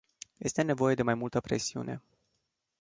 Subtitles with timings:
[0.39, 2.01] Este nevoie de mai multă presiune.